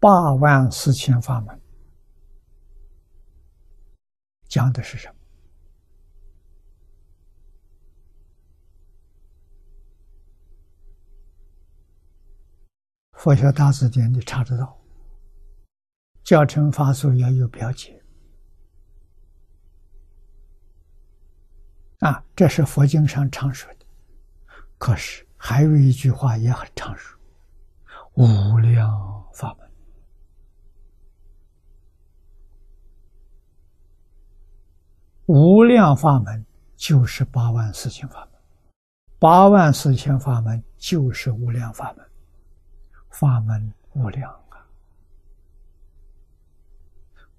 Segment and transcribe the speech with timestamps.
[0.00, 1.60] 八万四千法门，
[4.48, 5.14] 讲的是什么？
[13.14, 14.80] 佛学大字典你查得到，
[16.22, 18.00] 教程法术要有标解
[21.98, 23.86] 啊，这是佛经上常说的。
[24.78, 27.18] 可是还有一句话也很常说：
[28.14, 28.57] 无
[35.28, 38.40] 无量法门就是八万四千法门，
[39.18, 42.10] 八万四千法门就是无量法门。
[43.10, 44.64] 法门无量啊，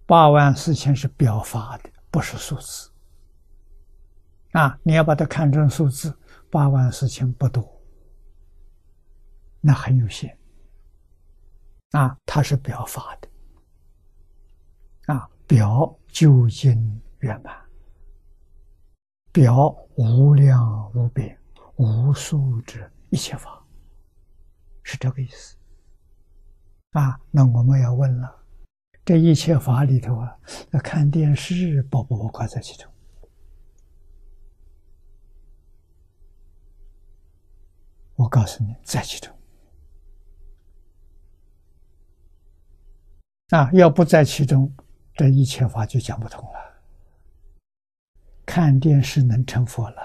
[0.05, 2.91] 八万四千是表法的，不是数字
[4.51, 4.77] 啊！
[4.84, 6.15] 你要把它看成数字，
[6.51, 7.67] 八万四千不多，
[9.62, 10.37] 那很有限
[11.93, 12.15] 啊！
[12.23, 17.55] 它是表法的啊，表究竟圆满，
[19.32, 21.38] 表无量无边
[21.76, 23.63] 无数之一切法，
[24.84, 25.55] 是这个意思。
[26.91, 28.44] 啊，那我们要问了，
[29.05, 30.35] 这一切法里头啊，
[30.72, 32.91] 那看电视包不包括在其中？
[38.16, 39.34] 我告诉你，在其中。
[43.50, 44.76] 啊，要不在其中，
[45.13, 46.68] 这一切法就讲不通了。
[48.49, 50.01] 看电视能成佛了，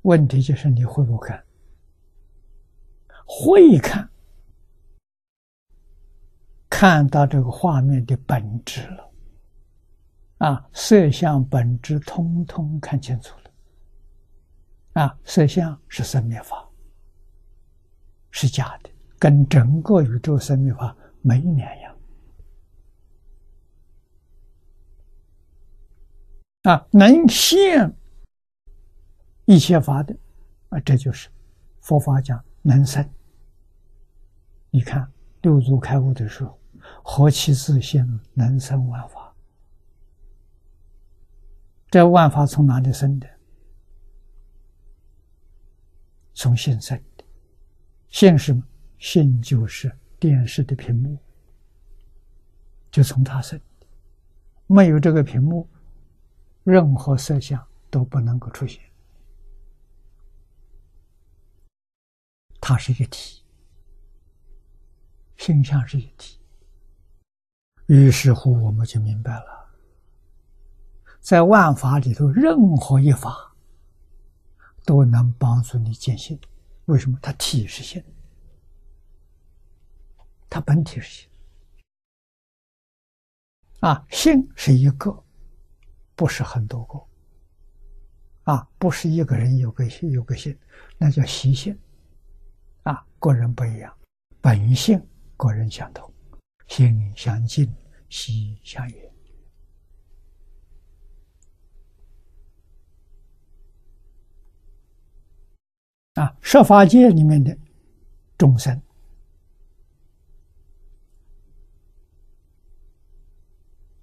[0.00, 1.44] 问题就是你会不会看？
[3.26, 4.08] 会看。
[6.70, 9.12] 看到这个画面的本质了，
[10.38, 16.66] 啊，色相本质通通看清楚了，啊，色相是生灭法，
[18.30, 21.81] 是假的，跟整个宇宙生灭法没两样，
[26.62, 27.94] 啊，能现
[29.44, 30.16] 一切法的，
[30.68, 31.28] 啊，这就是
[31.80, 33.08] 佛法讲能生。
[34.70, 35.10] 你看
[35.42, 36.58] 六祖开悟的时候。
[37.04, 39.32] 何其自性，能生万法。
[41.88, 43.28] 这万法从哪里生的？
[46.34, 47.24] 从现生的。
[48.08, 48.62] 心是什么？
[48.98, 51.16] 心就是电视的屏幕，
[52.90, 53.86] 就从它生的。
[54.66, 55.68] 没有这个屏幕，
[56.64, 58.80] 任何色相都不能够出现。
[62.60, 63.42] 它是一体，
[65.36, 66.38] 心相是一体。
[67.86, 69.68] 于是乎，我们就明白了，
[71.20, 73.54] 在万法里头，任何一法
[74.84, 76.40] 都能帮助你见性。
[76.86, 77.18] 为什么？
[77.20, 78.02] 它体是性，
[80.48, 81.28] 它本体是性。
[83.80, 85.21] 啊，性是一个，
[86.14, 88.52] 不是很多个。
[88.52, 90.58] 啊，不是一个人有个有个性，
[90.98, 91.78] 那叫习性。
[92.82, 93.96] 啊，个人不一样，
[94.40, 95.00] 本性
[95.36, 96.12] 个人相同，
[96.68, 97.72] 心相近。
[98.14, 99.12] 习相远
[106.12, 107.56] 啊，设法界里面的
[108.36, 108.82] 众生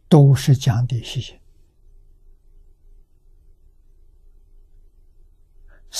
[0.08, 1.39] 都是讲的习性，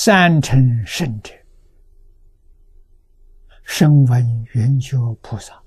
[0.02, 1.30] 三乘圣者，
[3.64, 5.62] 声闻缘觉菩萨。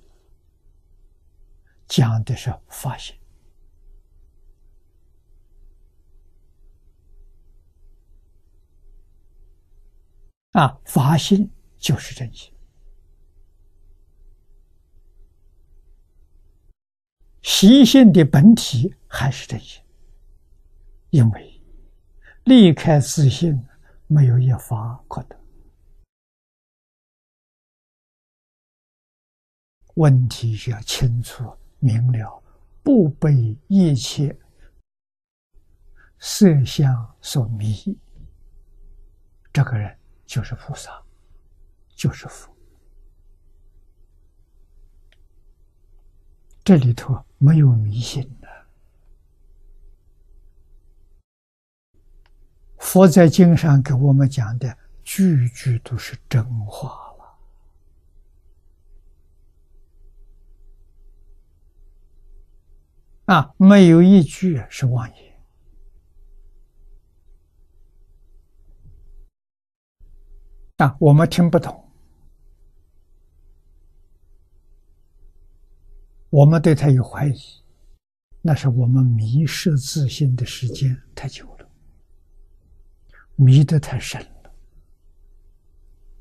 [1.86, 3.16] 讲的是发心。
[10.54, 12.52] 啊，发心就是真心，
[17.44, 19.80] 习性的本体还是真心，
[21.12, 21.62] 因为
[22.46, 23.64] 离开自信，
[24.14, 25.36] 没有一法可得。
[29.96, 31.52] 问题需要清楚。
[31.80, 32.42] 明了，
[32.82, 34.40] 不被一切
[36.20, 37.76] 色相所迷，
[39.52, 41.04] 这个人就是菩萨，
[41.90, 42.56] 就是佛。
[46.64, 48.22] 这里头没有迷信
[52.94, 57.40] 佛在经上给我们讲的，句句都是真话了。
[63.34, 65.34] 啊，没有一句是妄言。
[70.78, 71.90] 啊，我们听不懂，
[76.30, 77.40] 我们对他有怀疑，
[78.44, 81.53] 那是我们迷失自信的时间太久，
[83.44, 84.52] 迷得太深了，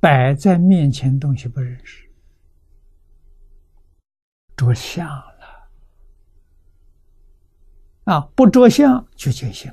[0.01, 2.11] 摆在面前东西不认识，
[4.57, 5.71] 着相了
[8.05, 8.21] 啊！
[8.35, 9.73] 不着相就见性。